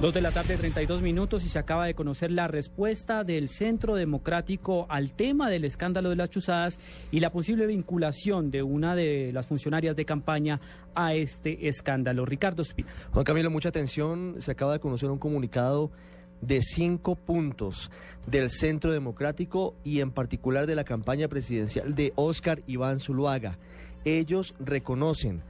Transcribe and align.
Dos 0.00 0.12
de 0.12 0.20
la 0.20 0.32
tarde, 0.32 0.56
32 0.56 1.00
minutos, 1.00 1.44
y 1.44 1.48
se 1.48 1.58
acaba 1.58 1.86
de 1.86 1.94
conocer 1.94 2.30
la 2.30 2.48
respuesta 2.48 3.24
del 3.24 3.48
Centro 3.48 3.94
Democrático 3.94 4.86
al 4.90 5.12
tema 5.12 5.48
del 5.48 5.64
escándalo 5.64 6.10
de 6.10 6.16
las 6.16 6.30
chuzadas 6.30 6.78
y 7.10 7.20
la 7.20 7.30
posible 7.30 7.66
vinculación 7.66 8.50
de 8.50 8.62
una 8.62 8.96
de 8.96 9.30
las 9.32 9.46
funcionarias 9.46 9.96
de 9.96 10.04
campaña 10.04 10.60
a 10.94 11.14
este 11.14 11.68
escándalo. 11.68 12.26
Ricardo 12.26 12.62
Espina. 12.62 12.92
Juan 13.12 13.24
Camilo, 13.24 13.50
mucha 13.50 13.70
atención. 13.70 14.34
Se 14.40 14.50
acaba 14.50 14.74
de 14.74 14.80
conocer 14.80 15.10
un 15.10 15.18
comunicado 15.18 15.90
de 16.40 16.60
cinco 16.60 17.14
puntos 17.14 17.90
del 18.26 18.50
Centro 18.50 18.92
Democrático 18.92 19.74
y 19.84 20.00
en 20.00 20.10
particular 20.10 20.66
de 20.66 20.74
la 20.74 20.84
campaña 20.84 21.28
presidencial 21.28 21.94
de 21.94 22.12
Óscar 22.16 22.62
Iván 22.66 22.98
Zuluaga. 22.98 23.58
Ellos 24.04 24.54
reconocen 24.58 25.42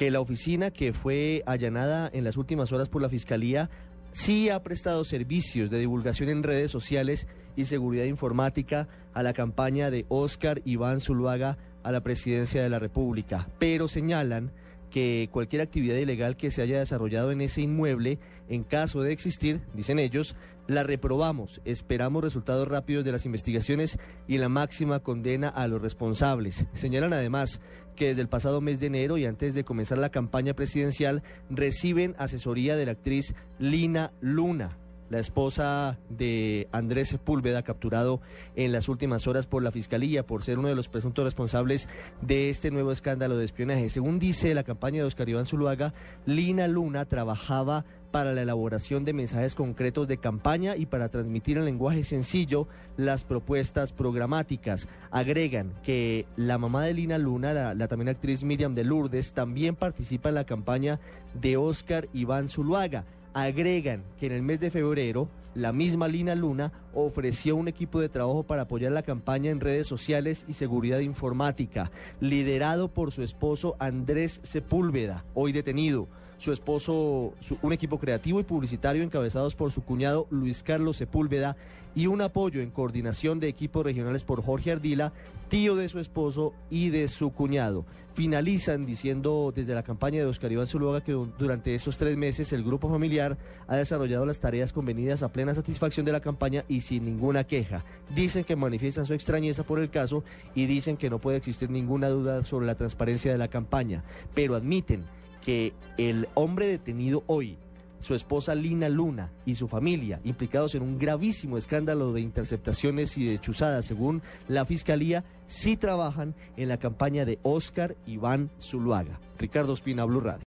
que 0.00 0.10
la 0.10 0.20
oficina 0.20 0.70
que 0.70 0.94
fue 0.94 1.42
allanada 1.44 2.08
en 2.10 2.24
las 2.24 2.38
últimas 2.38 2.72
horas 2.72 2.88
por 2.88 3.02
la 3.02 3.10
Fiscalía 3.10 3.68
sí 4.12 4.48
ha 4.48 4.62
prestado 4.62 5.04
servicios 5.04 5.68
de 5.68 5.78
divulgación 5.78 6.30
en 6.30 6.42
redes 6.42 6.70
sociales 6.70 7.26
y 7.54 7.66
seguridad 7.66 8.06
informática 8.06 8.88
a 9.12 9.22
la 9.22 9.34
campaña 9.34 9.90
de 9.90 10.06
Óscar 10.08 10.62
Iván 10.64 11.00
Zuluaga 11.00 11.58
a 11.82 11.92
la 11.92 12.00
presidencia 12.00 12.62
de 12.62 12.70
la 12.70 12.78
República, 12.78 13.46
pero 13.58 13.88
señalan 13.88 14.52
que 14.90 15.28
cualquier 15.32 15.62
actividad 15.62 15.96
ilegal 15.96 16.36
que 16.36 16.50
se 16.50 16.62
haya 16.62 16.78
desarrollado 16.78 17.32
en 17.32 17.40
ese 17.40 17.62
inmueble, 17.62 18.18
en 18.48 18.64
caso 18.64 19.02
de 19.02 19.12
existir, 19.12 19.60
dicen 19.74 19.98
ellos, 19.98 20.36
la 20.66 20.82
reprobamos. 20.82 21.60
Esperamos 21.64 22.22
resultados 22.22 22.68
rápidos 22.68 23.04
de 23.04 23.12
las 23.12 23.26
investigaciones 23.26 23.98
y 24.28 24.38
la 24.38 24.48
máxima 24.48 25.00
condena 25.00 25.48
a 25.48 25.66
los 25.66 25.80
responsables. 25.80 26.66
Señalan 26.74 27.12
además 27.12 27.60
que 27.96 28.08
desde 28.08 28.22
el 28.22 28.28
pasado 28.28 28.60
mes 28.60 28.80
de 28.80 28.86
enero 28.86 29.18
y 29.18 29.26
antes 29.26 29.54
de 29.54 29.64
comenzar 29.64 29.98
la 29.98 30.10
campaña 30.10 30.54
presidencial 30.54 31.22
reciben 31.48 32.14
asesoría 32.18 32.76
de 32.76 32.86
la 32.86 32.92
actriz 32.92 33.34
Lina 33.58 34.12
Luna 34.20 34.76
la 35.10 35.18
esposa 35.18 35.98
de 36.08 36.68
Andrés 36.72 37.08
Sepúlveda, 37.08 37.62
capturado 37.62 38.20
en 38.56 38.72
las 38.72 38.88
últimas 38.88 39.26
horas 39.26 39.46
por 39.46 39.62
la 39.62 39.72
Fiscalía 39.72 40.24
por 40.24 40.42
ser 40.42 40.58
uno 40.58 40.68
de 40.68 40.76
los 40.76 40.88
presuntos 40.88 41.24
responsables 41.24 41.88
de 42.22 42.48
este 42.48 42.70
nuevo 42.70 42.92
escándalo 42.92 43.36
de 43.36 43.44
espionaje. 43.44 43.90
Según 43.90 44.18
dice 44.18 44.54
la 44.54 44.62
campaña 44.64 45.02
de 45.02 45.08
Oscar 45.08 45.28
Iván 45.28 45.46
Zuluaga, 45.46 45.92
Lina 46.26 46.68
Luna 46.68 47.04
trabajaba 47.04 47.84
para 48.12 48.32
la 48.32 48.42
elaboración 48.42 49.04
de 49.04 49.12
mensajes 49.12 49.54
concretos 49.54 50.08
de 50.08 50.18
campaña 50.18 50.76
y 50.76 50.86
para 50.86 51.08
transmitir 51.08 51.58
en 51.58 51.64
lenguaje 51.64 52.02
sencillo 52.04 52.66
las 52.96 53.24
propuestas 53.24 53.92
programáticas. 53.92 54.88
Agregan 55.10 55.74
que 55.82 56.26
la 56.36 56.58
mamá 56.58 56.84
de 56.84 56.94
Lina 56.94 57.18
Luna, 57.18 57.52
la, 57.52 57.74
la 57.74 57.88
también 57.88 58.08
actriz 58.08 58.42
Miriam 58.42 58.74
de 58.74 58.84
Lourdes, 58.84 59.32
también 59.32 59.76
participa 59.76 60.28
en 60.28 60.36
la 60.36 60.44
campaña 60.44 61.00
de 61.34 61.56
Oscar 61.56 62.08
Iván 62.12 62.48
Zuluaga 62.48 63.04
agregan 63.34 64.02
que 64.18 64.26
en 64.26 64.32
el 64.32 64.42
mes 64.42 64.60
de 64.60 64.70
febrero 64.70 65.28
la 65.54 65.72
misma 65.72 66.06
Lina 66.06 66.34
Luna 66.34 66.72
ofreció 66.94 67.56
un 67.56 67.68
equipo 67.68 68.00
de 68.00 68.08
trabajo 68.08 68.44
para 68.44 68.62
apoyar 68.62 68.92
la 68.92 69.02
campaña 69.02 69.50
en 69.50 69.60
redes 69.60 69.86
sociales 69.86 70.44
y 70.48 70.54
seguridad 70.54 71.00
informática, 71.00 71.90
liderado 72.20 72.88
por 72.88 73.10
su 73.10 73.22
esposo 73.22 73.74
Andrés 73.78 74.40
Sepúlveda, 74.42 75.24
hoy 75.34 75.52
detenido. 75.52 76.08
Su 76.38 76.52
esposo, 76.52 77.34
un 77.60 77.72
equipo 77.74 77.98
creativo 77.98 78.40
y 78.40 78.44
publicitario 78.44 79.02
encabezados 79.02 79.54
por 79.54 79.72
su 79.72 79.82
cuñado 79.82 80.26
Luis 80.30 80.62
Carlos 80.62 80.96
Sepúlveda 80.96 81.54
y 81.94 82.06
un 82.06 82.22
apoyo 82.22 82.62
en 82.62 82.70
coordinación 82.70 83.40
de 83.40 83.48
equipos 83.48 83.84
regionales 83.84 84.24
por 84.24 84.42
Jorge 84.42 84.72
Ardila, 84.72 85.12
tío 85.50 85.76
de 85.76 85.90
su 85.90 85.98
esposo 85.98 86.54
y 86.70 86.88
de 86.88 87.08
su 87.08 87.32
cuñado. 87.32 87.84
Finalizan 88.20 88.84
diciendo 88.84 89.50
desde 89.56 89.74
la 89.74 89.82
campaña 89.82 90.18
de 90.18 90.26
Oscar 90.26 90.52
Iván 90.52 90.66
Zuluaga 90.66 91.02
que 91.02 91.12
durante 91.12 91.74
esos 91.74 91.96
tres 91.96 92.18
meses 92.18 92.52
el 92.52 92.62
grupo 92.62 92.90
familiar 92.90 93.38
ha 93.66 93.76
desarrollado 93.76 94.26
las 94.26 94.38
tareas 94.38 94.74
convenidas 94.74 95.22
a 95.22 95.32
plena 95.32 95.54
satisfacción 95.54 96.04
de 96.04 96.12
la 96.12 96.20
campaña 96.20 96.66
y 96.68 96.82
sin 96.82 97.06
ninguna 97.06 97.44
queja. 97.44 97.82
Dicen 98.14 98.44
que 98.44 98.56
manifiestan 98.56 99.06
su 99.06 99.14
extrañeza 99.14 99.62
por 99.64 99.78
el 99.78 99.88
caso 99.88 100.22
y 100.54 100.66
dicen 100.66 100.98
que 100.98 101.08
no 101.08 101.18
puede 101.18 101.38
existir 101.38 101.70
ninguna 101.70 102.10
duda 102.10 102.44
sobre 102.44 102.66
la 102.66 102.74
transparencia 102.74 103.32
de 103.32 103.38
la 103.38 103.48
campaña, 103.48 104.04
pero 104.34 104.54
admiten 104.54 105.04
que 105.42 105.72
el 105.96 106.28
hombre 106.34 106.66
detenido 106.66 107.24
hoy 107.26 107.56
su 108.00 108.14
esposa 108.14 108.54
Lina 108.54 108.88
Luna 108.88 109.30
y 109.46 109.54
su 109.54 109.68
familia, 109.68 110.20
implicados 110.24 110.74
en 110.74 110.82
un 110.82 110.98
gravísimo 110.98 111.56
escándalo 111.56 112.12
de 112.12 112.20
interceptaciones 112.20 113.16
y 113.16 113.26
de 113.26 113.38
chuzadas, 113.38 113.84
según 113.84 114.22
la 114.48 114.64
Fiscalía, 114.64 115.24
sí 115.46 115.76
trabajan 115.76 116.34
en 116.56 116.68
la 116.68 116.78
campaña 116.78 117.24
de 117.24 117.38
Oscar 117.42 117.96
Iván 118.06 118.50
Zuluaga. 118.60 119.20
Ricardo 119.38 119.74
Espina, 119.74 120.04
Blue 120.04 120.20
Radio. 120.20 120.44